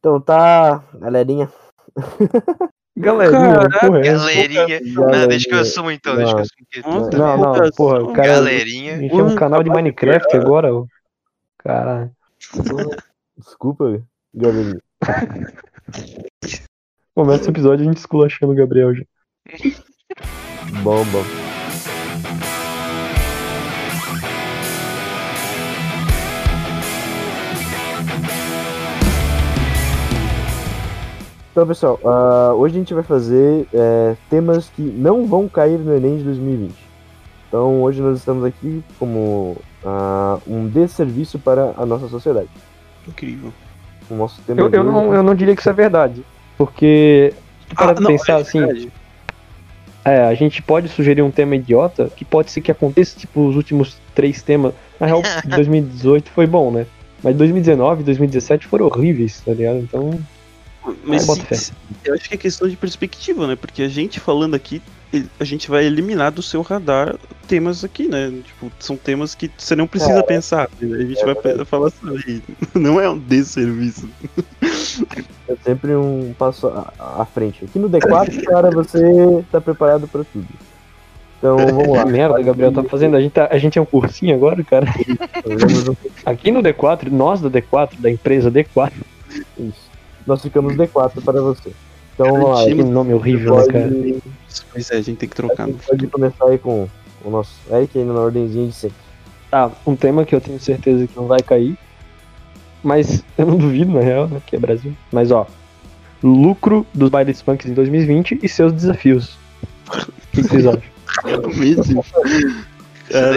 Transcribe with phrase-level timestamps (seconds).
[0.00, 1.50] Então tá, galerinha.
[2.96, 4.02] Galerinha, Caraca, porra, é?
[4.02, 4.80] Galerinha.
[4.92, 7.70] Não, deixa que eu assumo então, deixa que eu assumo Não, não, também.
[7.72, 8.32] porra, o cara.
[8.32, 8.98] A Galerinha.
[8.98, 10.84] gente é um canal de Minecraft agora, ó.
[11.58, 12.10] Caralho.
[13.38, 14.02] Desculpa,
[14.34, 14.80] galerinha.
[17.14, 19.04] Começa o episódio a gente esculachando o Gabriel já.
[20.82, 21.49] Bom, bom.
[31.60, 35.94] Então, pessoal, ah, hoje a gente vai fazer é, temas que não vão cair no
[35.94, 36.72] Enem de 2020.
[37.46, 42.48] Então, hoje nós estamos aqui como ah, um desserviço para a nossa sociedade.
[43.06, 43.52] Incrível.
[44.08, 46.24] O nosso tema Eu, eu, hoje- não, eu não diria que isso é verdade.
[46.56, 47.34] Porque,
[47.68, 48.90] se parar pra não, pensar é assim,
[50.02, 53.54] é, a gente pode sugerir um tema idiota que pode ser que aconteça, tipo, os
[53.54, 54.72] últimos três temas.
[54.98, 56.86] Na real, 2018 foi bom, né?
[57.22, 59.76] Mas 2019 e 2017 foram horríveis, tá ligado?
[59.80, 60.18] Então,
[61.04, 61.72] Mas bota se-
[62.04, 63.56] eu acho que é questão de perspectiva, né?
[63.56, 64.80] Porque a gente falando aqui,
[65.38, 68.32] a gente vai eliminar do seu radar temas aqui, né?
[68.44, 70.68] Tipo, são temas que você não precisa pensar.
[70.80, 70.96] né?
[70.98, 72.42] A gente vai pe- falar sobre.
[72.74, 74.08] Não é um desserviço.
[75.48, 77.64] É sempre um passo à, à frente.
[77.64, 80.46] Aqui no D4, cara, você tá preparado para tudo.
[81.38, 82.04] Então, vamos lá.
[82.04, 83.16] que merda, Gabriel tá fazendo.
[83.16, 84.86] A gente, tá- a gente é um cursinho agora, cara.
[86.24, 88.92] Aqui no D4, nós do D4, da empresa D4,
[89.58, 89.89] Isso.
[90.26, 91.72] Nós ficamos D4 para você.
[92.14, 92.64] Então, vamos lá.
[92.66, 93.88] que nome horrível, né, cara?
[93.88, 94.22] Pode,
[94.72, 95.66] Pois é, a gente tem que a trocar.
[95.66, 96.88] gente pode começar aí com
[97.24, 98.96] o nosso Eric ainda na ordemzinha de sempre.
[99.50, 101.76] Tá, um tema que eu tenho certeza que não vai cair.
[102.82, 104.40] Mas eu não duvido, na real, né?
[104.46, 104.94] Que é Brasil.
[105.12, 105.46] Mas ó.
[106.22, 109.38] Lucro dos bailes punks em 2020 e seus desafios.
[109.88, 110.82] O que, vocês acham?
[113.10, 113.36] Cara,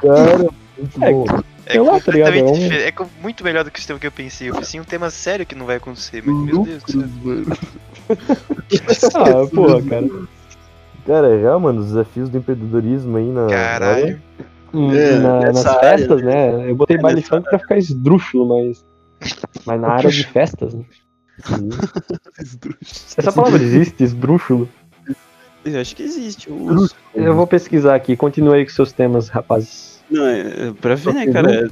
[0.00, 0.38] Cara,
[0.78, 1.26] muito É, bom.
[1.66, 2.32] É Sei lá, tá ligado?
[2.32, 2.94] completamente É um- diferente.
[3.00, 4.48] É muito melhor do que o tema que eu pensei.
[4.50, 7.00] Eu pensei em um tema sério que não vai acontecer, mas meu Deus do céu.
[7.22, 7.46] mano.
[9.14, 10.08] Ah, porra, cara.
[11.06, 13.46] Cara, já, mano, os desafios do empreendedorismo aí na.
[13.48, 14.20] Caralho.
[14.74, 16.70] É, Na- nas nessa área, festas, né?
[16.70, 18.84] Eu botei É, baile funk pra ficar esdrúxulo, mas.
[19.64, 20.84] Mas na área de festas, né?
[23.16, 24.68] Essa palavra existe, esdrúxulo?
[25.64, 26.48] Eu acho que existe.
[27.14, 28.16] Eu vou pesquisar aqui.
[28.16, 29.95] Continue aí com seus temas, rapazes.
[30.10, 31.70] Não, é, é pra ver, né, cara?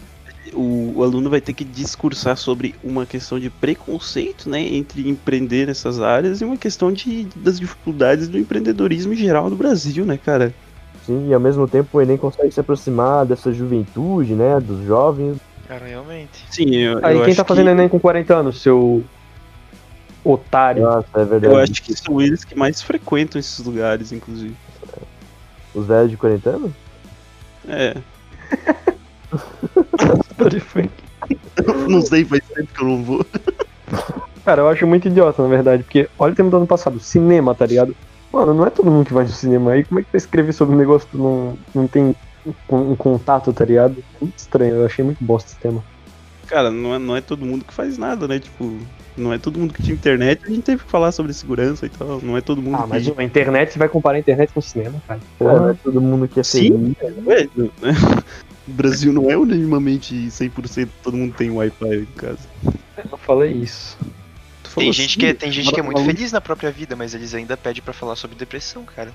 [0.53, 5.67] O, o aluno vai ter que discursar sobre uma questão de preconceito, né, entre empreender
[5.67, 10.19] nessas áreas e uma questão de, das dificuldades do empreendedorismo em geral no Brasil, né,
[10.23, 10.55] cara?
[11.05, 14.59] Sim, e ao mesmo tempo o Enem consegue se aproximar dessa juventude, né?
[14.59, 15.37] Dos jovens.
[15.69, 16.45] Cara, realmente.
[16.51, 19.05] Sim, eu, Aí, eu quem acho tá fazendo que, Enem com 40 anos, seu.
[20.25, 20.85] Otário.
[20.85, 21.53] Nossa, é verdade.
[21.53, 24.57] Eu acho que são eles que mais frequentam esses lugares, inclusive.
[25.75, 26.73] Os velhos de 40 anos?
[27.69, 27.95] É.
[30.51, 30.91] de funk.
[31.89, 33.27] Não sei, faz tempo que eu não vou.
[34.45, 37.55] Cara, eu acho muito idiota, na verdade, porque olha o tema do ano passado, cinema,
[37.55, 37.97] tá ligado?
[38.33, 39.85] Mano, não é todo mundo que vai no cinema aí.
[39.85, 43.53] Como é que vai escrever sobre um negócio que não, não tem um, um contato,
[43.53, 44.05] tá ligado?
[44.21, 45.83] Muito estranho, eu achei muito bosta esse tema.
[46.47, 48.39] Cara, não é, não é todo mundo que faz nada, né?
[48.39, 48.79] Tipo,
[49.17, 51.89] não é todo mundo que tinha internet, a gente teve que falar sobre segurança e
[51.89, 52.21] tal.
[52.23, 53.15] Não é todo mundo Ah, mas que.
[53.21, 55.21] a internet, você vai comparar a internet com o cinema, cara.
[55.39, 56.95] Cara, não é todo mundo que é Sim.
[56.99, 57.27] feliz.
[57.27, 57.71] Ué, não-
[58.67, 62.39] O Brasil não é unanimamente 100% todo mundo tem Wi-Fi em casa.
[62.97, 63.95] Eu não falei isso.
[64.63, 66.71] Tu falou Tem gente, assim, que, é- tem gente que é muito feliz na própria
[66.71, 69.13] vida, mas eles ainda pedem pra falar sobre depressão, cara.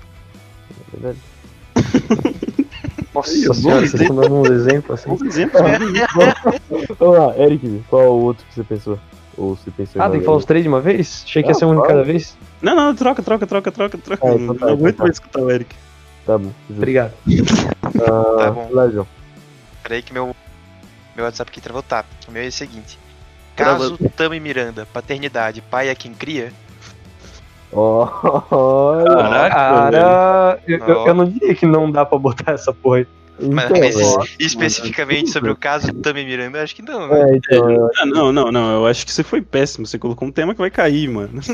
[0.94, 1.18] É verdade.
[3.12, 5.08] Nossa Aí, senhora, bom vocês estão dando um exemplo assim.
[5.10, 5.78] Bons exemplos, né?
[6.98, 8.98] Vamos lá, Eric, qual o outro que você pensou?
[9.40, 11.22] Ou em Ah, tem que falar os três de uma vez?
[11.24, 12.36] Achei que ia Ah, ser um de cada vez.
[12.60, 14.26] Não, não, troca, troca, troca, troca, troca.
[14.26, 15.02] Ah, não então tá, não aguento então tá.
[15.04, 15.74] mais escutar o Eric.
[16.26, 16.44] Tá bom.
[16.44, 16.72] justo.
[16.76, 17.12] Obrigado.
[17.84, 18.68] Ah, Tá bom.
[18.70, 19.06] Lá, João.
[19.82, 20.36] Peraí que meu,
[21.16, 22.04] meu WhatsApp aqui travou tá.
[22.28, 22.98] O meu é o seguinte.
[23.56, 26.52] Caso Tami Miranda, paternidade, pai é quem cria,
[27.72, 29.04] Olha.
[29.06, 33.06] Caraca, Cara, eu, eu- eu não diria que não dá pra botar essa porra aí.
[33.52, 37.20] Mas, Então, mas ó, especificamente sobre o caso Tami Miranda, eu acho que não, né?
[37.32, 38.72] é, então, eu- Ah, não, não, não.
[38.74, 39.86] Eu acho que você foi péssimo.
[39.86, 41.40] Você colocou um tema que vai cair, mano.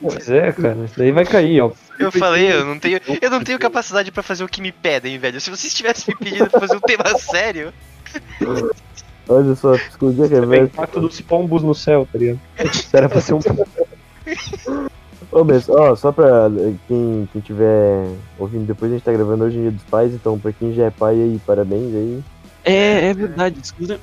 [0.00, 0.84] Pois é, cara.
[0.84, 1.70] Isso daí vai cair, ó.
[1.98, 5.18] Eu falei, eu não tenho, eu não tenho capacidade pra fazer o que me pedem,
[5.18, 5.40] velho.
[5.40, 7.72] Se vocês tivessem me pedido pra fazer um tema sério,
[9.28, 12.38] olha só, psicologia É o impacto dos pombos no céu, tá ligado?
[12.72, 13.40] Isso era pra ser um.
[15.32, 16.48] Ô, mas, ó, só pra
[16.86, 18.08] quem, quem tiver
[18.38, 20.84] ouvindo depois, a gente tá gravando hoje em Dia dos Pais, então pra quem já
[20.86, 22.22] é pai aí, parabéns aí.
[22.64, 23.60] É, é verdade.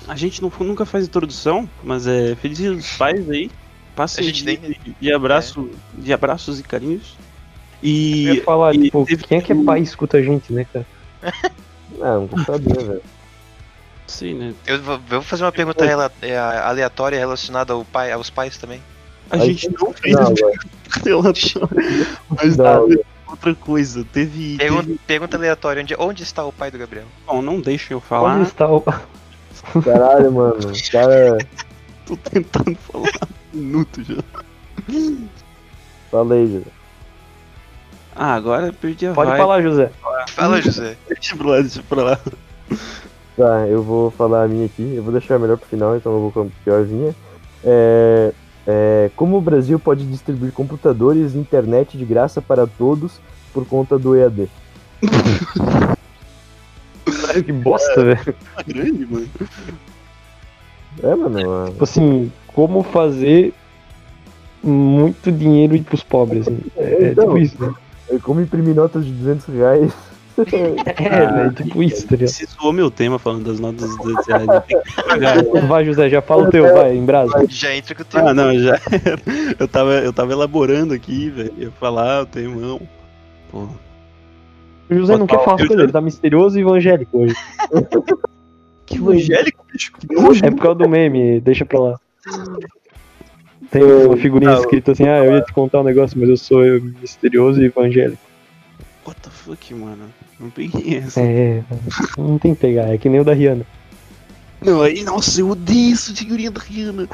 [0.08, 3.52] A gente não, nunca faz introdução, mas é feliz dia dos pais aí.
[3.96, 7.16] Passa A gente tem- de, de abraço, de abraços e carinhos.
[7.82, 10.22] Eu ia E falar, e tipo, teve quem é que é pai e escuta a
[10.22, 10.86] gente, né, cara?
[12.02, 13.02] Ah, um computador, velho.
[14.08, 14.54] sei, né?
[14.66, 18.82] Eu vou, vou fazer uma pergunta rela- é, aleatória relacionada ao pai, aos pais também.
[19.30, 20.34] A Aí gente não fez Não,
[21.04, 21.70] relatório.
[22.30, 24.06] Mas Não, teve outra coisa.
[24.14, 24.58] Teve.
[24.58, 25.00] Pergunta, teve...
[25.08, 27.06] pergunta aleatória: onde, onde está o pai do Gabriel?
[27.26, 28.36] Bom, não deixa eu falar.
[28.36, 28.82] Onde está o.
[29.84, 30.56] Caralho, mano.
[30.92, 31.38] Cara,
[32.06, 33.10] Tô tentando falar
[33.54, 34.22] um minuto já.
[36.12, 36.72] falei, já.
[38.16, 39.40] Ah, agora eu perdi a Pode vibe.
[39.40, 39.92] falar, José.
[40.28, 40.98] Fala, José.
[41.08, 42.20] Deixa pra lá, deixa pra lá.
[43.36, 44.94] Tá, eu vou falar a minha aqui.
[44.96, 47.16] Eu vou deixar melhor pro final, então eu vou com a piorzinha.
[47.64, 48.32] É,
[48.66, 53.20] é, como o Brasil pode distribuir computadores e internet de graça para todos
[53.54, 54.50] por conta do EAD?
[57.44, 58.36] Que bosta, velho.
[58.56, 59.30] Tá grande, mano.
[61.02, 61.72] É, mano.
[61.72, 63.54] Tipo assim, como fazer
[64.64, 66.48] muito dinheiro ir pros pobres.
[66.48, 66.60] Assim.
[66.78, 67.26] É, é Então.
[67.26, 67.74] tipo isso, né?
[68.10, 69.94] É como imprimir notas de 200 reais.
[70.38, 72.30] É, velho, tipo isso, tá ligado?
[72.30, 75.44] Se zoou meu tema falando das notas dos 200 reais, eu tenho que pagar.
[75.68, 77.46] Vai, José, já fala o teu, vai, em brasa.
[77.50, 78.28] Já entra com o teu.
[78.28, 78.80] Ah, não, já.
[79.60, 81.54] Eu tava, eu tava elaborando aqui, velho.
[81.58, 82.82] Eu ia falar o temão.
[83.52, 83.68] Pô.
[84.90, 87.36] O José não quer falar as coisas, ele tá misterioso e evangélico hoje.
[88.86, 89.94] Que evangélico, bicho.
[89.94, 90.46] Que nojo.
[90.46, 92.00] É por causa do meme, deixa pra lá.
[93.72, 96.60] Tem uma figurinha escrita assim, ah, eu ia te contar um negócio, mas eu sou
[97.02, 98.22] misterioso e evangélico.
[99.06, 100.06] What the fuck, mano?
[100.40, 101.20] Não peguei essa.
[101.20, 101.64] É,
[102.18, 103.66] não tem que pegar, é que nem o da Rihanna.
[104.62, 107.10] Não, aí, nossa, eu odeio essa figurinha da Rihanna.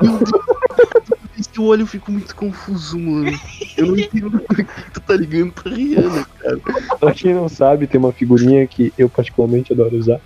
[0.00, 0.30] Meu Deus.
[0.30, 3.36] Toda vez que eu olho, eu fico muito confuso, mano.
[3.76, 6.58] Eu não entendo por que tu tá ligando pra Rihanna, cara.
[7.00, 10.20] Pra quem não sabe, tem uma figurinha que eu particularmente adoro usar,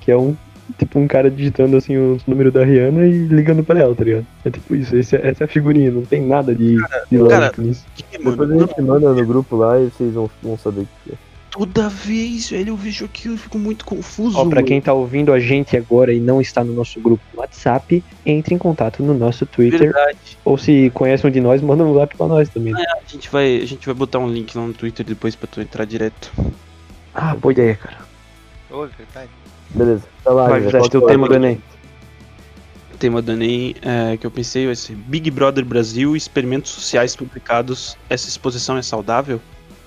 [0.00, 0.36] que é um
[0.78, 4.26] tipo um cara digitando assim os números da Rihanna e ligando pra ela, tá ligado?
[4.44, 6.76] É tipo isso, esse é- essa é a figurinha, não tem nada de,
[7.10, 7.84] de lógico nisso.
[7.94, 10.88] Que, Depois mano, a gente manda no grupo lá e vocês vão, vão saber o
[11.04, 11.16] que é.
[11.50, 14.36] toda vez, velho, eu vejo aquilo e fico muito confuso.
[14.36, 14.66] Ó, pra mano.
[14.66, 18.54] quem tá ouvindo a gente agora e não está no nosso grupo no WhatsApp, entre
[18.54, 19.80] em contato no nosso Twitter.
[19.80, 20.18] Verdade.
[20.44, 22.74] Ou se conhece um de nós, manda um zap pra nós também.
[22.74, 25.60] A gente, vai, a gente vai botar um link lá no Twitter depois pra tu
[25.62, 26.30] entrar direto.
[27.14, 27.98] Ah, boa ideia, cara.
[28.70, 29.30] Ô, verdade.
[29.70, 30.48] Beleza, tá lá.
[30.48, 31.62] Vai, teu que é o tema do Enem.
[32.94, 37.14] O tema do Enem é, que eu pensei vai ser Big Brother Brasil, experimentos sociais
[37.14, 37.96] publicados.
[38.08, 39.40] Essa exposição é saudável?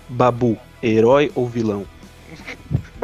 [0.07, 1.85] Babu, herói ou vilão?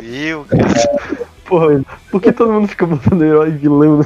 [0.04, 0.63] Eu, cara.
[1.45, 4.00] Porra, por que todo mundo fica botando herói e vilão?
[4.00, 4.06] né?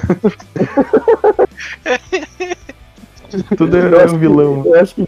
[3.57, 4.63] Tudo é herói e vilão.
[4.65, 5.07] Eu acho que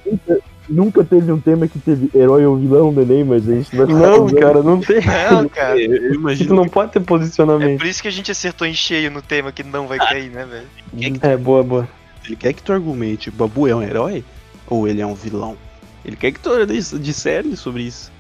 [0.70, 3.86] nunca, teve um tema que teve herói ou vilão do Enem, mas a gente vai
[3.88, 5.02] Não, cara, não tem.
[5.32, 5.80] Não, cara.
[5.80, 7.78] Eu imagino não pode ter É posicionamento.
[7.80, 10.46] por isso que a gente acertou em cheio no tema que não vai cair, né,
[10.46, 11.18] velho?
[11.22, 11.88] É, boa, boa.
[12.26, 14.24] Ele quer que tu argumente, o Babu é um herói
[14.68, 15.58] ou ele é um vilão?
[16.06, 18.12] Ele quer que tu dis- discerne sobre isso.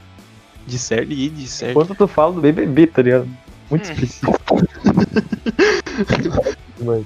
[0.67, 1.71] Discerne e discerne.
[1.73, 3.27] Enquanto tu fala do BBB, tá ligado?
[3.69, 3.93] Muito Hum.
[3.93, 4.61] específico.
[6.83, 7.05] Mas,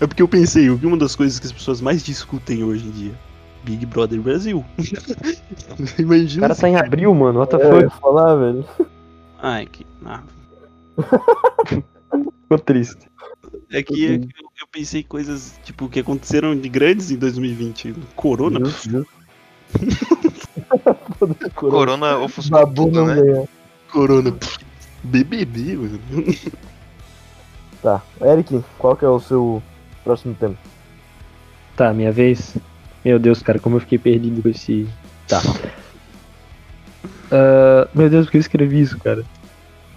[0.00, 2.86] É porque eu pensei, eu vi uma das coisas que as pessoas mais discutem hoje
[2.86, 3.12] em dia.
[3.64, 4.64] Big Brother Brasil.
[5.98, 6.42] O Imagina.
[6.48, 7.40] cara tá em abril, mano.
[7.40, 8.00] What the é, eu ia fuck?
[8.00, 8.64] falar, velho.
[9.40, 9.86] Ai, que.
[10.04, 10.22] Ah,
[12.42, 13.08] Ficou triste.
[13.70, 17.94] é que é que eu, eu pensei coisas, tipo, que aconteceram de grandes em 2020.
[18.16, 18.60] Corona.
[18.68, 19.06] Foda-se,
[21.54, 23.22] Corona ofuscou Babu tudo, não né?
[23.22, 23.48] ganha.
[23.92, 24.34] Corona.
[25.04, 26.00] BBB, mano.
[27.82, 29.62] Tá, Eric, qual que é o seu
[30.02, 30.56] próximo tema?
[31.76, 32.56] Tá, minha vez.
[33.04, 34.86] Meu Deus, cara, como eu fiquei perdido com esse.
[35.26, 35.40] Tá.
[37.30, 39.24] Ah, meu Deus, por que eu escrevi isso, cara?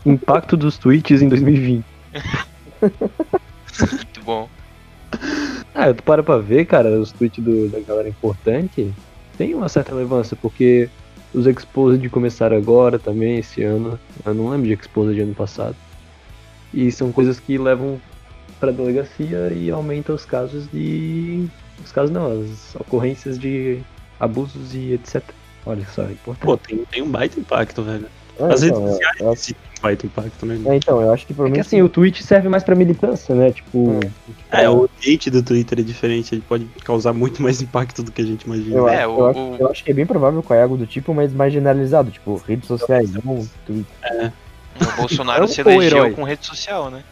[0.05, 1.83] Impacto dos tweets em 2020.
[2.81, 4.49] Muito bom.
[5.73, 8.93] Ah, tu para pra ver, cara, os tweets do- da galera importante
[9.37, 10.89] tem uma certa relevância, porque
[11.33, 13.97] os Exposed começaram agora também, esse ano.
[14.25, 15.75] Eu não lembro de Exposed de ano passado.
[16.73, 17.99] E são coisas que levam
[18.59, 21.45] pra delegacia e aumentam os casos de.
[21.83, 23.79] Os casos não, as ocorrências de
[24.19, 25.21] abusos e etc.
[25.65, 26.45] Olha só, é importante.
[26.45, 28.07] Pô, tem, tem um baita impacto, velho.
[28.39, 30.59] É, As redes então, é, sociais é, um baita impacto, né?
[30.65, 31.67] é, então, eu acho que É que provavelmente.
[31.67, 33.51] assim, o tweet serve mais pra militância, né?
[33.51, 33.99] Tipo.
[34.51, 38.21] É, o ambiente do Twitter é diferente, ele pode causar muito mais impacto do que
[38.21, 38.75] a gente imagina.
[38.77, 40.61] Eu, É, acho, o- eu, acho, o- eu acho que é bem provável que é
[40.63, 44.31] algo do tipo, mas mais generalizado, tipo, redes sociais, não Twitter.
[44.79, 46.11] O Bolsonaro se Vilão ou elegeu herói?
[46.13, 47.03] com rede social, né?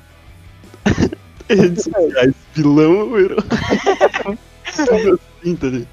[1.49, 3.37] Redes sociais, vilão ou herói?
[4.85, 5.87] Tudo assim, tá ligado?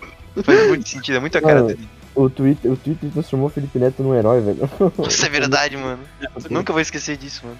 [0.44, 1.66] Faz muito sentido, é muito a cara Mano.
[1.68, 1.88] dele.
[2.14, 4.70] O Twitter, o Twitter transformou o Felipe Neto num herói, velho.
[4.96, 6.02] Nossa, é verdade, mano.
[6.20, 7.58] Eu nunca vou esquecer disso, mano.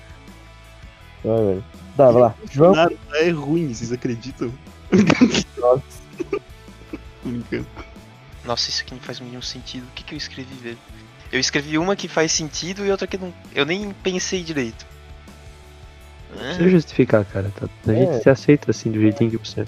[1.25, 1.65] Ah, velho.
[1.97, 2.35] Tá, vai lá.
[2.51, 2.75] João.
[2.75, 4.53] Nada é ruim, vocês acreditam?
[5.59, 5.83] Nossa.
[7.23, 7.67] Tô brincando.
[8.45, 9.85] Nossa, isso aqui não faz nenhum sentido.
[9.85, 10.79] O que, que eu escrevi, velho?
[11.33, 13.35] Eu escrevi uma que faz sentido e outra que não.
[13.55, 14.87] Eu nem pensei direito.
[16.31, 17.51] Não precisa justificar, cara.
[17.59, 17.67] Tá?
[17.89, 17.97] A É.
[17.97, 19.67] gente se aceita assim do jeitinho que você é.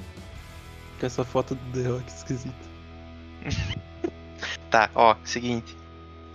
[0.99, 2.55] Com essa foto do The Rock esquisita.
[4.71, 5.77] Tá, ó, seguinte.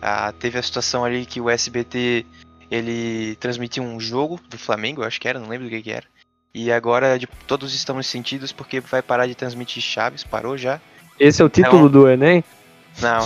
[0.01, 2.25] Ah, teve a situação ali que o SBT
[2.69, 5.91] ele transmitiu um jogo do Flamengo, eu acho que era, não lembro do que, que
[5.91, 6.05] era.
[6.53, 10.81] E agora de, todos estamos sentidos porque vai parar de transmitir Chaves, parou já.
[11.19, 11.89] Esse é o título Não.
[11.89, 12.43] do Enem?
[12.99, 13.25] Não.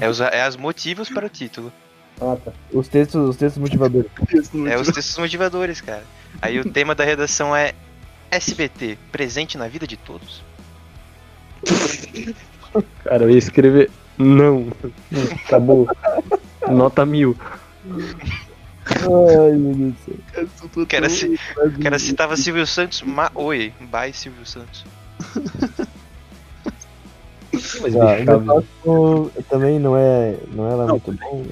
[0.00, 1.72] É os, é as motivos para o título.
[2.20, 2.52] Ah, tá.
[2.72, 4.10] Os textos, os textos motivadores.
[4.68, 6.04] É os textos motivadores, cara.
[6.40, 7.74] Aí o tema da redação é
[8.30, 10.42] SBT, presente na vida de todos.
[13.04, 14.68] Cara, eu ia escrever não.
[15.46, 15.88] Acabou.
[16.68, 17.36] Nota mil.
[18.86, 20.82] Ai, meu Deus do céu.
[20.82, 21.08] O cara,
[21.82, 24.84] cara citava Silvio Santos, ma oi, bye Silvio Santos.
[27.52, 31.44] Mas Tá, bicho, também não é, não é lá Não, muito bom.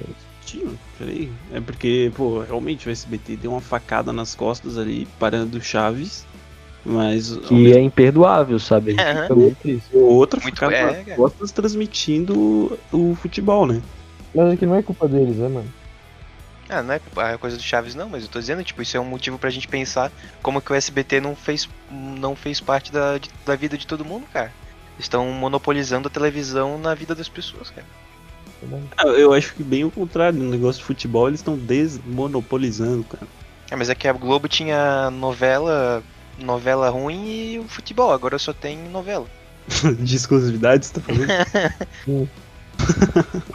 [0.45, 1.31] Tio, peraí.
[1.51, 6.25] É porque, pô, realmente o SBT deu uma facada nas costas ali, parando o Chaves.
[6.85, 8.91] Mas que mesmo é imperdoável, sabe?
[8.91, 9.21] Gente Aham.
[9.23, 13.81] fica muito outra Muito- facada é, nas costas transmitindo o futebol, né?
[14.33, 15.73] Mas é que não é culpa deles, né, mano?
[16.69, 18.95] Ah, não é culpa- a coisa do Chaves não, mas eu tô dizendo, tipo, isso
[18.95, 22.91] é um motivo pra gente pensar como que o SBT não fez, não fez parte
[22.91, 24.53] da, de- da vida de todo mundo, cara.
[24.99, 27.87] Estão monopolizando a televisão na vida das pessoas, cara.
[28.97, 33.27] Ah, Eu acho que bem o contrário, no negócio de futebol eles estão desmonopolizando, cara.
[33.71, 36.03] É, mas é que a Globo tinha novela,
[36.39, 39.27] novela ruim e o futebol, agora só tem novela.
[39.99, 42.29] de exclusividade, você tá falando?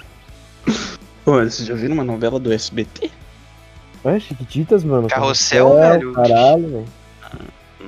[1.24, 3.10] Pô, vocês já viram uma novela do SBT?
[4.04, 5.08] É, Chiquititas, mano.
[5.08, 6.12] Carrossel, velho.
[6.12, 6.84] Caralho, velho.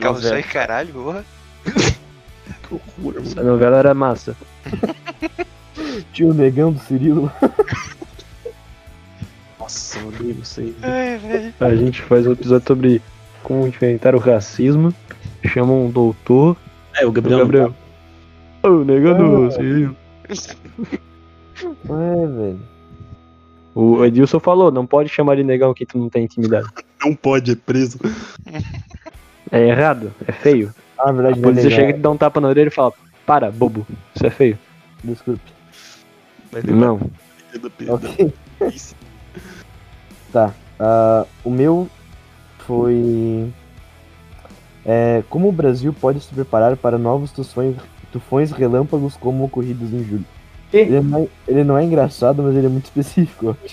[0.01, 0.41] Carrossel Novela.
[0.41, 1.25] e caralho, porra.
[2.63, 3.31] Que loucura, mano.
[3.31, 4.37] Essa novela era massa.
[6.13, 7.31] Tio Negão do Cirilo.
[9.59, 10.75] Nossa, eu odeio vocês.
[10.83, 11.55] Ai, velho.
[11.61, 13.03] A gente faz um episódio sobre
[13.47, 14.93] como enfrentar o racismo.
[15.45, 16.57] Chama um doutor.
[16.97, 17.39] É, o O Gabriel.
[17.39, 17.75] Gabriel.
[18.65, 19.51] Ô, negando, Ah.
[19.53, 19.97] sim.
[21.85, 22.61] É, velho.
[23.73, 26.67] O Edilson falou, não pode chamar de negão que tu não tem intimidade.
[27.05, 28.01] Não pode, é preso.
[29.53, 30.75] É errado, é feio.
[30.99, 32.67] Ah, na A verdade, não é polícia chega e te dá um tapa na orelha
[32.69, 32.93] e fala,
[33.25, 34.59] para, bobo, isso é feio.
[35.05, 35.53] Desculpe.
[36.65, 36.99] Não.
[37.63, 37.95] da pedra.
[37.95, 38.33] Ok.
[40.33, 40.53] Tá.
[40.81, 41.87] ah, o meu
[42.67, 43.53] foi.
[44.85, 47.75] É, como o Brasil pode se preparar para novos tufões,
[48.13, 50.25] tufões relâmpagos como ocorridos em julho?
[50.71, 50.79] Quê?
[50.79, 53.57] Ele não, é, ele não é engraçado, mas ele é muito específico.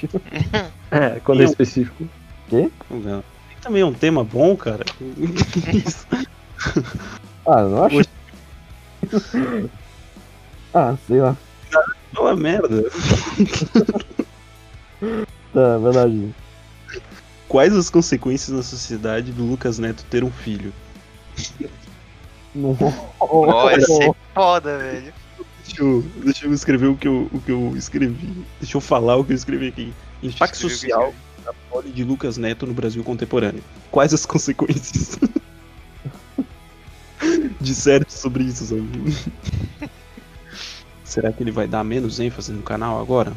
[0.91, 2.07] É, quando é Eu- específico.
[2.51, 3.23] Não.
[3.50, 4.85] Tem também um tema bom, cara.
[5.73, 6.05] Isso.
[7.45, 8.00] Ah, não acho.
[10.73, 11.35] ah, sei lá.
[12.13, 12.83] Fala merda.
[15.53, 16.33] Tá, vai lá, gente.
[17.53, 20.74] Quais as consequências na sociedade do Lucas Neto ter um filho?
[21.36, 21.53] Esse
[24.01, 25.13] é foda, velho.
[25.63, 28.43] Deixa eu, deixa eu escrever o que eu, o que eu escrevi.
[28.60, 29.93] Deixa eu falar o que eu escrevi aqui.
[30.24, 31.13] Impacto social
[31.45, 33.63] da pole de Lucas Neto no Brasil contemporâneo.
[33.91, 35.19] Quais as consequências?
[37.62, 38.81] Disserte sobre isso, sabe?
[41.05, 43.31] Será que ele vai dar menos ênfase no canal agora?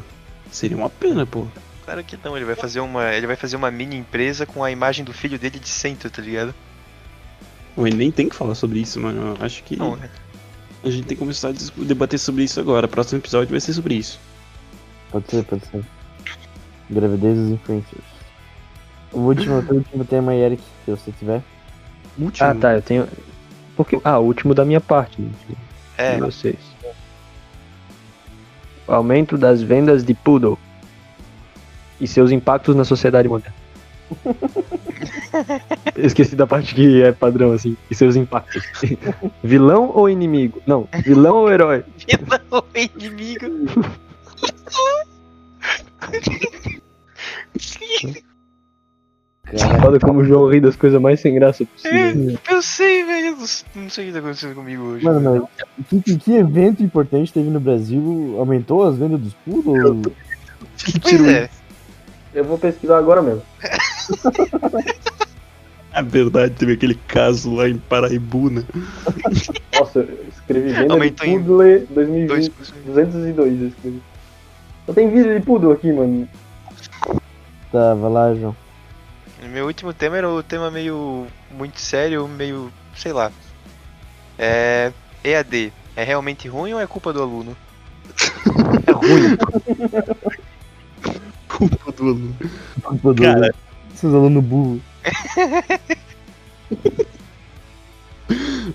[0.51, 1.45] Seria uma pena, pô.
[1.87, 3.13] Claro que não, ele vai fazer uma.
[3.13, 6.21] Ele vai fazer uma mini empresa com a imagem do filho dele de centro, tá
[6.21, 6.53] ligado?
[7.77, 9.37] O Enem tem que falar sobre isso, mano.
[9.39, 10.09] Eu acho que Não, é.
[10.83, 12.87] a gente tem que começar a debater sobre isso agora.
[12.87, 14.19] O próximo episódio vai ser sobre isso.
[15.09, 15.81] Pode ser, pode ser.
[16.89, 18.03] Gravidez dos influencers.
[19.13, 21.41] O último, o último tema aí, Eric, se você tiver.
[22.19, 22.49] Último.
[22.49, 23.07] Ah, tá, eu tenho.
[23.77, 23.97] Porque...
[24.03, 25.55] Ah, o último da minha parte, né, de
[25.97, 26.57] É, vocês.
[28.85, 30.59] O aumento das vendas de Poodle
[31.99, 33.55] e seus impactos na sociedade moderna.
[35.95, 38.63] Eu Esqueci da parte que é padrão, assim, e seus impactos.
[39.43, 40.61] vilão ou inimigo?
[40.65, 41.83] Não, vilão ou herói?
[42.07, 43.45] vilão inimigo.
[49.57, 52.37] Cara, Foda como o João ri das coisas mais sem graça possível.
[52.49, 53.37] Eu sei, velho.
[53.75, 55.05] Não sei o que tá acontecendo comigo hoje.
[55.05, 58.35] mano, mas que, que, que evento importante teve no Brasil?
[58.37, 60.13] Aumentou as vendas dos poodles?
[61.01, 61.49] Pois é.
[62.37, 63.41] Eu vou pesquisar agora mesmo.
[65.93, 68.63] É verdade, teve aquele caso lá em Paraibuna.
[69.73, 72.51] Nossa, eu escrevi venda Aumentou de em Poodle 2020.
[72.51, 72.73] 2%.
[72.85, 74.03] 202 eu escrevi.
[74.85, 76.29] Só tem vídeo de Poodle aqui, mano.
[77.71, 78.55] Tá, vai lá, João.
[79.49, 83.31] Meu último tema era o tema meio muito sério, meio, sei lá.
[84.37, 84.91] É.
[85.23, 85.73] EAD.
[85.95, 87.57] É realmente ruim ou é culpa do aluno?
[88.85, 89.37] É ruim.
[92.13, 93.53] Do- Cara.
[93.95, 94.81] Seus alunos burros.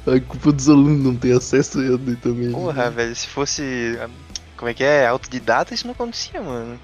[0.07, 2.47] A culpa dos alunos não ter acesso a ele também.
[2.49, 2.53] né?
[2.53, 3.99] Porra, velho, se fosse.
[4.01, 4.09] ah,
[4.57, 5.07] Como é que é?
[5.07, 6.79] Autodidata, isso não acontecia, mano.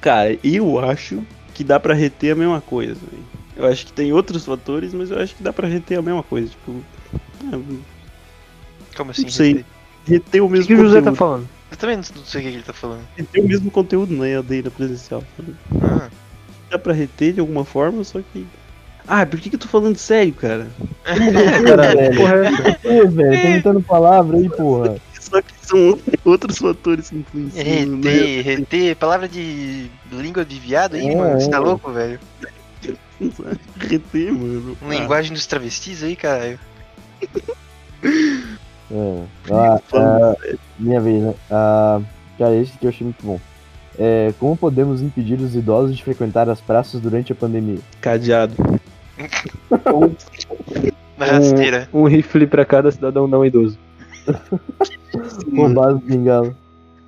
[0.00, 1.22] Cara, eu acho
[1.54, 2.94] que dá pra reter a mesma coisa.
[2.94, 3.24] velho.
[3.56, 6.22] Eu acho que tem outros fatores, mas eu acho que dá pra reter a mesma
[6.22, 6.48] coisa.
[6.48, 6.82] Tipo,
[7.44, 9.22] é, Como assim?
[9.22, 9.48] Não sei.
[9.52, 9.64] reter?
[10.06, 11.48] reter o O mesmo que, que o José tá falando?
[11.72, 13.02] Eu também não sei o que ele tá falando.
[13.16, 15.24] Reter o mesmo conteúdo na EAD na presencial.
[15.80, 16.10] Ah,
[16.70, 18.46] Dá pra reter de alguma forma, só que.
[19.08, 20.68] Ah, por que, que eu tô falando sério, cara?
[21.02, 22.16] Caralho, velho.
[22.16, 22.34] Porra,
[22.84, 24.96] é- velho, tá inventando palavra aí, porra.
[25.18, 27.64] Só que são outros fatores que influenciam.
[27.96, 28.10] né?
[28.10, 31.40] reter, reter, palavra de língua de viado aí, É, mano.
[31.40, 31.60] Você tá é.
[31.60, 32.20] louco, velho?
[33.78, 34.76] Reter, mano.
[34.82, 36.60] Uma linguagem dos travestis aí, caralho.
[38.92, 39.22] É.
[39.50, 40.34] Ah, ah,
[40.78, 41.34] minha vez, né?
[41.50, 42.00] Ah,
[42.38, 43.40] cara, esse que eu achei muito bom.
[43.98, 47.78] É, como podemos impedir os idosos de frequentar as praças durante a pandemia?
[48.00, 48.54] Cadeado.
[51.18, 51.88] Na rasteira.
[51.92, 53.78] um, um rifle pra cada cidadão não idoso.
[55.54, 56.54] Roubar as bengalas.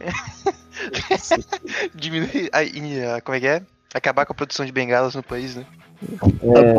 [1.94, 2.50] Diminuir.
[2.52, 3.62] a- a- como é que é?
[3.94, 5.64] Acabar com a produção de bengalas no país, né?
[6.42, 6.74] É,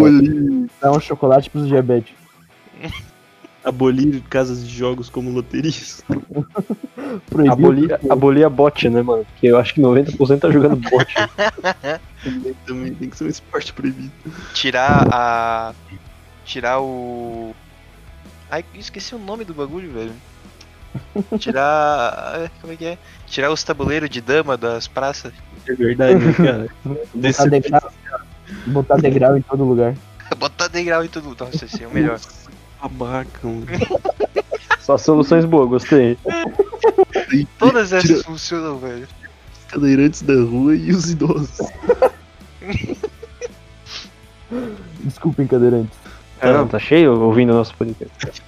[0.82, 2.22] dar um chocolate pros diabéticos.
[3.65, 6.03] Abolir casas de jogos como loterias.
[7.29, 9.25] Proibir Abolir, abolir a bot, né, mano?
[9.25, 11.13] Porque eu acho que 90% tá jogando bot.
[12.65, 14.12] Também tem que ser um esporte proibido.
[14.53, 15.74] Tirar a.
[16.43, 17.55] Tirar o.
[18.50, 20.13] Ai, esqueci o nome do bagulho, velho.
[21.39, 22.34] Tirar.
[22.36, 22.98] ai, Como é que é?
[23.27, 25.34] Tirar os tabuleiros de dama das praças.
[25.67, 26.67] É verdade, né, cara?
[26.84, 27.91] botar Desse degrau,
[28.67, 29.95] botar degrau em todo lugar.
[30.38, 31.36] Botar degrau e tudo.
[31.39, 32.19] Nossa, esse é o melhor.
[32.82, 33.65] Babaca, mano.
[34.79, 36.17] Só soluções boas, gostei.
[37.58, 39.08] Todas essas Tira funcionam, velho.
[39.53, 41.58] os cadeirantes da rua e os idosos.
[45.00, 45.98] Desculpem, cadeirantes.
[46.41, 48.44] Ah, não, tá cheio ouvindo o nosso podcast.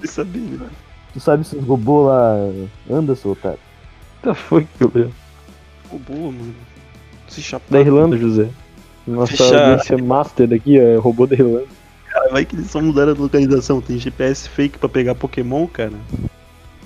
[0.00, 0.68] Você sabia, né?
[1.12, 2.34] Tu sabe se os robôs lá
[2.90, 3.58] andam, seu otário?
[4.22, 6.54] Tá foi que eu Pô, boa, mano.
[7.28, 7.70] Se chapar.
[7.70, 8.48] Da Irlanda, José.
[9.06, 9.70] Nossa Fechar.
[9.70, 11.66] audiência master daqui é robô da Irlanda.
[12.26, 13.80] Cara, vai que eles só mudaram a localização.
[13.80, 15.92] Tem GPS fake pra pegar Pokémon, cara.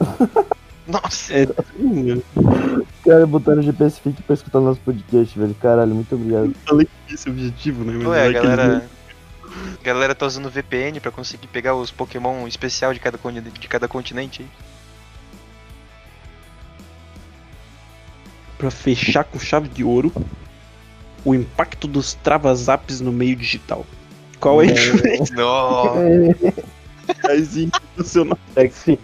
[0.86, 1.32] Nossa.
[1.32, 5.54] É, sim, eu Cara, botaram GPS Fake pra escutar o nosso podcast, velho.
[5.54, 6.52] Caralho, muito obrigado.
[6.66, 7.92] falei que esse é o objetivo, né?
[7.96, 8.90] Mas Ué, a vai galera.
[9.80, 13.88] A galera tá usando VPN pra conseguir pegar os Pokémon especial de cada, de cada
[13.88, 14.48] continente aí.
[18.58, 20.12] Pra fechar com chave de ouro
[21.24, 23.86] o impacto dos travazaps no meio digital.
[24.40, 26.00] Qual é a diferença Nossa.
[27.36, 28.38] institucional?
[28.56, 28.98] É que sim.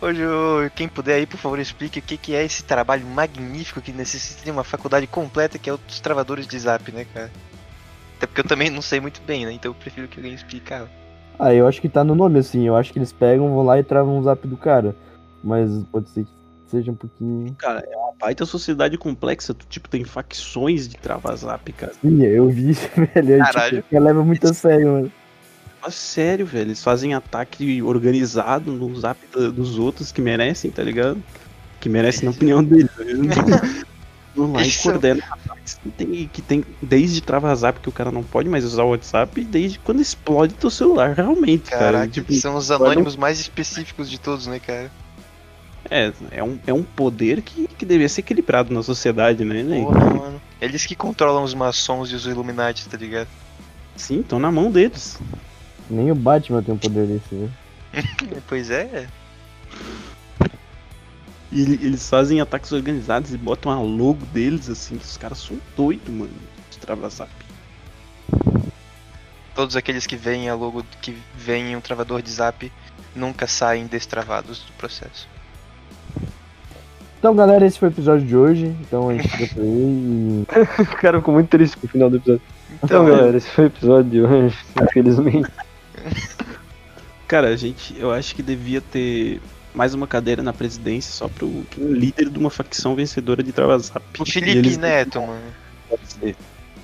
[0.00, 3.80] Hoje, ô, quem puder aí, por favor, explique o que, que é esse trabalho magnífico
[3.80, 7.30] que necessita de uma faculdade completa, que é os travadores de zap, né, cara?
[8.16, 9.52] Até porque eu também não sei muito bem, né?
[9.52, 10.72] Então eu prefiro que alguém explique.
[10.72, 10.86] Ah,
[11.38, 12.66] Ah, eu acho que tá no nome, assim.
[12.66, 14.94] Eu acho que eles pegam, vão lá e travam o zap do cara.
[15.42, 16.30] Mas pode ser que
[16.68, 17.54] seja um pouquinho.
[17.58, 19.54] Cara, é baita sociedade complexa.
[19.54, 21.92] Tu, tipo, tem facções de travazap, cara.
[22.00, 22.72] Sim, eu vi
[23.14, 23.34] velho.
[23.34, 23.82] É, Caralho.
[23.82, 25.12] Tipo, leva muito a sério, mano.
[25.82, 26.68] Mas sério, velho.
[26.68, 31.22] Eles fazem ataque organizado no zap dos outros que merecem, tá ligado?
[31.80, 32.90] Que merecem na opinião deles.
[34.34, 38.22] Vão lá e coordenam ataques que tem, que tem desde travazap que o cara não
[38.22, 41.92] pode mais usar o WhatsApp, e desde quando explode teu celular, realmente, cara.
[41.92, 44.90] caraca, Tipo, são os anônimos mais específicos de todos, né, cara?
[45.90, 49.62] É, é um, é um poder que, que deveria ser equilibrado na sociedade, né?
[49.62, 49.82] né?
[49.82, 50.42] Porra, mano.
[50.60, 53.28] Eles que controlam os maçons e os Illuminati, tá ligado?
[53.96, 55.18] Sim, estão na mão deles.
[55.88, 57.50] Nem o Batman tem um poder desse, né?
[58.46, 59.08] Pois é.
[61.50, 65.58] E ele- eles fazem ataques organizados e botam a logo deles, assim, os caras são
[65.76, 66.30] doidos, mano.
[66.70, 67.30] Os travazap.
[69.54, 72.70] Todos aqueles que veem a logo que vem um travador de zap
[73.14, 75.28] nunca saem destravados do processo.
[77.20, 78.74] Então, galera, esse foi o episódio de hoje.
[78.80, 80.44] Então a gente fica por aí e.
[80.80, 82.42] O cara ficou muito triste com o final do episódio.
[82.82, 85.50] Então, galera, esse foi o episódio de hoje, infelizmente.
[87.28, 89.40] Cara, a gente, eu acho que devia ter
[89.74, 91.46] mais uma cadeira na presidência só pro
[91.78, 94.02] é líder de uma facção vencedora de travazap.
[94.18, 95.40] O Felipe eles- Neto, mano.
[95.88, 96.36] Pode ser.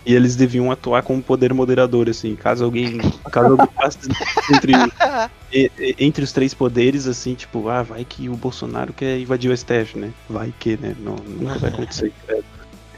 [0.06, 2.98] E eles deviam atuar como poder moderador, assim, caso alguém.
[3.28, 3.98] Caso alguém passe
[4.54, 4.72] entre,
[5.98, 9.98] entre os três poderes, assim, tipo, ah, vai que o Bolsonaro quer invadir o STF,
[9.98, 10.12] né?
[10.30, 10.94] Vai que, né?
[11.00, 12.12] Não, não vai acontecer.
[12.24, 12.44] credo.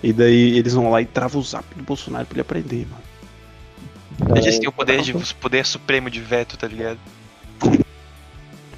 [0.02, 4.36] E daí eles vão lá e travam o zap do Bolsonaro pra ele aprender, mano.
[4.38, 6.98] Eles têm o poder, de, o poder supremo de veto, tá ligado?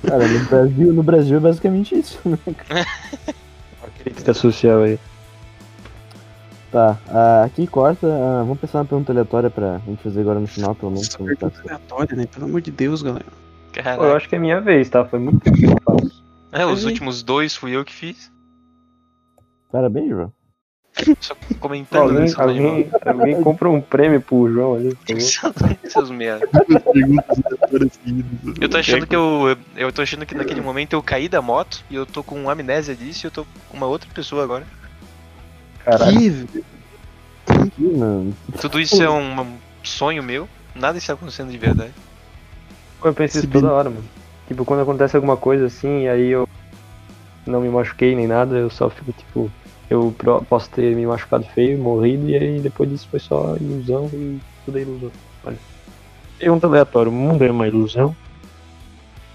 [0.07, 2.39] Cara, no Brasil, no Brasil é basicamente isso, né?
[3.83, 4.99] A crítica social aí.
[6.71, 8.07] Tá, ah, aqui corta.
[8.07, 11.09] ah, vamos pensar uma pergunta aleatória pra gente fazer agora no final, pelo menos.
[11.09, 11.51] Essa como tá.
[11.51, 12.27] pergunta aleatória, né?
[12.27, 13.27] Pelo amor de Deus, galera.
[13.97, 15.05] Pô, eu acho que é minha vez, tá?
[15.05, 16.25] Foi muito tempo que eu faço.
[16.53, 16.91] É, os hein?
[16.91, 18.31] últimos dois fui eu que fiz.
[19.71, 20.33] Parabéns, João.
[21.21, 24.99] Só comentando Alguém, isso, alguém, alguém compra um prêmio pro João ali.
[25.85, 26.49] Seus merda.
[28.61, 29.57] Eu tô achando que eu.
[29.77, 32.95] Eu tô achando que naquele momento eu caí da moto e eu tô com amnésia
[32.95, 34.67] disso e eu tô com uma outra pessoa agora.
[35.85, 36.47] Caralho.
[36.47, 36.65] Que.
[38.61, 40.49] Tudo isso é um sonho meu.
[40.75, 41.93] Nada está acontecendo de verdade.
[43.03, 44.05] Eu penso isso toda hora, mano.
[44.47, 46.49] Tipo, quando acontece alguma coisa assim, aí eu
[47.47, 49.51] não me machuquei nem nada, eu só fico tipo.
[49.89, 50.15] Eu
[50.49, 54.79] posso ter me machucado feio, morrido, e aí depois disso foi só ilusão e tudo
[54.79, 55.11] é ilusão.
[55.45, 55.59] Olha.
[56.39, 58.15] Pergunta aleatória, o mundo é uma ilusão?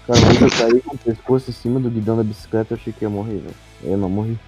[0.06, 2.92] Cara, quando eu caí com o pescoço em cima do guidão da bicicleta, eu achei
[2.92, 3.54] que ia morrer, velho.
[3.84, 4.38] Eu não morri.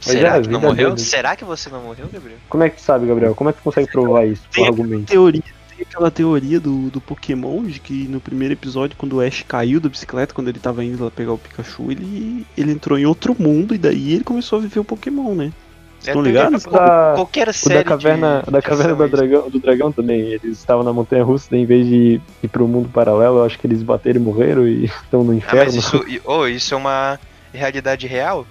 [0.00, 0.88] Será é, que não morreu?
[0.88, 1.02] doida.
[1.02, 2.38] Será que você não morreu, Gabriel?
[2.48, 3.34] Como é que tu sabe, Gabriel?
[3.34, 5.06] Como é que tu consegue provar isso com Tem- argumento?
[5.06, 5.42] teoria.
[5.76, 9.78] Tem aquela teoria do, do Pokémon de que no primeiro episódio, quando o Ash caiu
[9.80, 13.36] da bicicleta, quando ele tava indo lá pegar o Pikachu, ele, ele entrou em outro
[13.38, 15.52] mundo e daí ele começou a viver o Pokémon, né?
[16.00, 16.64] Estão É, ligados?
[16.64, 20.20] qualquer- Da- Qualquer O série da caverna, de da caverna do dragão, do dragão também.
[20.20, 23.66] Eles estavam na montanha russa, em vez de ir pro mundo paralelo, eu acho que
[23.66, 25.64] eles bateram e morreram e estão no Ah, inferno.
[25.64, 27.18] mas isso, oh, isso é uma
[27.52, 28.46] realidade real?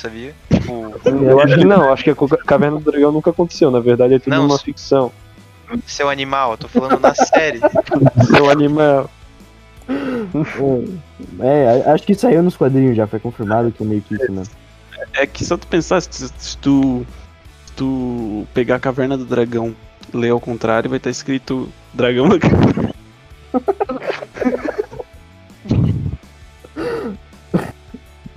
[0.00, 0.34] Sabia?
[0.50, 3.70] Tipo, Eu acho que não, acho que a caverna do dragão nunca aconteceu.
[3.70, 5.12] Na verdade é tudo Não, uma ficção.
[5.86, 7.60] seu animal, eu tô falando na série.
[8.26, 9.10] Seu animal.
[11.40, 14.32] É, a- acho que saiu nos quadrinhos já, foi confirmado que é meio que isso
[14.32, 14.54] mesmo.
[15.14, 17.04] É que só tu pensar, se, tu,
[17.66, 19.74] se tu pegar a caverna do dragão
[20.12, 22.94] e ler ao contrário, vai estar escrito dragão da caverna.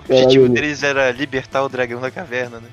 [0.09, 0.53] O objetivo Caralho.
[0.53, 2.69] deles era libertar o dragão da caverna, né?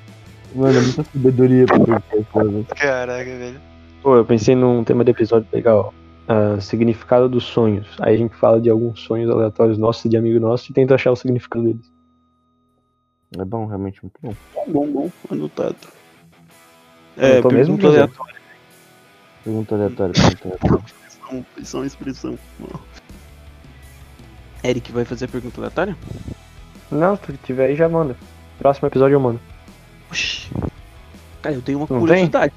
[0.53, 2.65] Mano, é muita sabedoria pra velho.
[2.75, 3.61] Caraca, velho.
[4.03, 5.93] Pô, eu pensei num tema de episódio legal.
[6.27, 7.87] ah, significado dos sonhos.
[7.99, 10.95] Aí a gente fala de alguns sonhos aleatórios nossos e de amigo nosso e tenta
[10.95, 11.91] achar o significado deles.
[13.37, 14.33] É bom, realmente muito bom.
[14.67, 15.75] Bom, bom, anotado.
[17.17, 18.03] É, tô mesmo pergunta dizendo.
[18.03, 18.41] aleatória.
[19.43, 20.83] Pergunta aleatória, pergunta aleatória.
[21.51, 22.39] Expressão, expressão, expressão.
[24.63, 25.97] Eric vai fazer a pergunta aleatória?
[26.91, 28.15] Não, se tu tiver aí já manda.
[28.59, 29.39] Próximo episódio eu mando.
[30.09, 30.49] Oxi.
[31.41, 32.53] Cara, eu tenho uma Não curiosidade.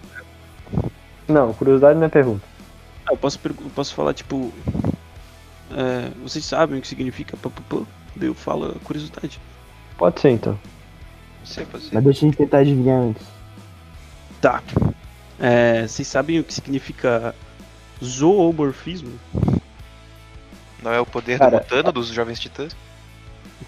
[1.28, 2.44] Não, curiosidade não é pergunta.
[3.06, 4.52] Ah, eu posso, eu posso falar, tipo.
[5.70, 7.84] é, vocês sabem o que significa papapã?
[8.16, 9.40] Daí eu falo curiosidade.
[9.96, 10.58] Pode ser então.
[11.44, 11.94] Sei, pode ser.
[11.94, 13.26] Mas deixa a gente tentar adivinhar antes.
[14.40, 14.62] Tá.
[15.38, 17.34] É, vocês sabem o que significa
[18.02, 19.18] zoomorfismo?
[20.82, 22.76] Não é o poder Cara, do Mutano dos Jovens Titãs?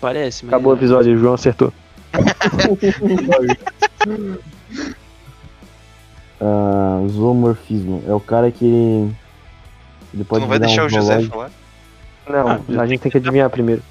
[0.00, 0.54] Parece, mas.
[0.54, 1.72] Acabou o episódio, o João acertou.
[6.40, 8.02] Ah, zoomorfismo.
[8.06, 8.64] É o cara que.
[10.14, 11.34] Ele Tu pode não vai virar deixar um o José zoológico.
[11.36, 11.50] falar?
[12.28, 13.82] Não, Ah, a gente tem que adivinhar primeiro.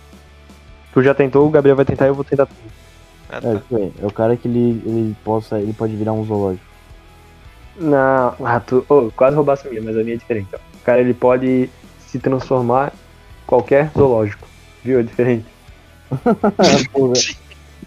[0.93, 2.47] Tu já tentou, o Gabriel vai tentar e eu vou tentar.
[3.29, 3.53] Ah, É, tá.
[3.55, 3.91] isso aí.
[4.01, 6.63] É o cara que ele, ele, possa, ele pode virar um zoológico.
[7.77, 10.47] Não, ah, tu, oh, quase roubasse a minha, mas a minha é diferente.
[10.53, 10.57] Ó.
[10.57, 14.47] O cara ele pode se transformar em qualquer zoológico.
[14.83, 14.99] Viu?
[14.99, 15.45] É diferente.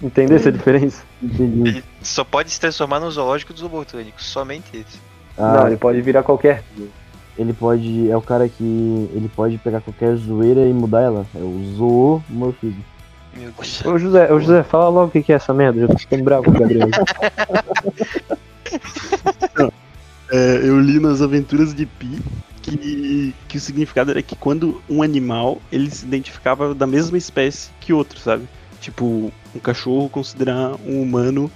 [0.02, 1.02] Entendeu essa diferença?
[1.22, 1.68] entendi.
[1.68, 4.98] Ele só pode se transformar no zoológico dos botânicos, somente esse.
[5.36, 6.62] Não, Ah, ele pode virar qualquer.
[7.36, 8.10] ele pode.
[8.10, 8.62] É o cara que.
[9.12, 11.26] Ele pode pegar qualquer zoeira e mudar ela.
[11.34, 12.84] É o zoomorfismo.
[13.34, 13.84] Meu Deus.
[13.84, 15.80] Ô José, ô José, fala logo o que que é essa merda.
[15.80, 16.88] Eu tô ficando bravo com o Gabriel.
[20.30, 22.20] É, eu li nas Aventuras de Pi
[22.76, 27.70] que, que o significado era que quando um animal ele se identificava da mesma espécie
[27.80, 28.48] que outro, sabe?
[28.80, 31.50] Tipo, um cachorro considerar um humano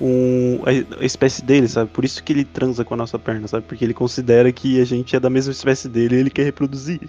[0.00, 1.90] um, a, a espécie dele, sabe?
[1.90, 3.64] Por isso que ele transa com a nossa perna, sabe?
[3.66, 7.00] Porque ele considera que a gente é da mesma espécie dele e ele quer reproduzir.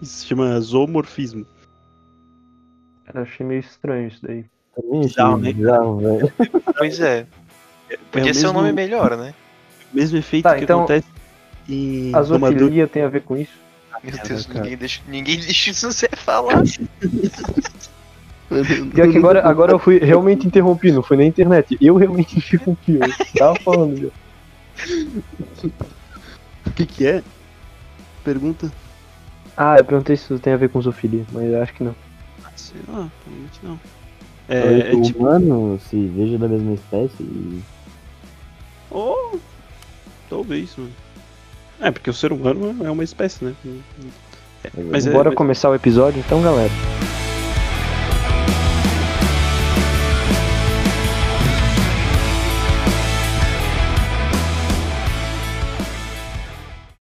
[0.00, 1.44] Isso se chama zoomorfismo.
[3.12, 4.44] Eu achei meio estranho isso daí.
[4.90, 6.32] Bizarro, né, bizarro, velho.
[6.78, 7.26] Pois é.
[7.90, 9.34] É Podia o ser um mesmo- nome melhor, né?
[9.92, 11.06] mesmo efeito Tá, que então, acontece
[11.68, 13.52] em A zoofilia tem a ver com isso?
[14.02, 16.62] Meu Deus, ninguém deixa, ninguém deixa isso você falar.
[18.94, 21.76] Pior que agora, agora eu fui realmente interrompi, não foi na internet.
[21.80, 22.98] Eu realmente interrompi.
[23.00, 24.12] Eu tava falando?
[26.66, 27.22] O que que é?
[28.24, 28.70] Pergunta.
[29.56, 31.94] Ah, eu perguntei se isso tem a ver com zoofilia, mas eu acho que não.
[32.56, 33.80] Sei lá, provavelmente não.
[34.48, 35.20] É, é o tipo.
[35.20, 37.62] humano se veja da mesma espécie e.
[38.90, 39.38] Oh,
[40.28, 40.90] talvez, mano.
[41.82, 43.54] É, porque o ser humano é uma espécie, né?
[44.64, 46.70] É, Mas é, Bora mas- começar o episódio então, galera.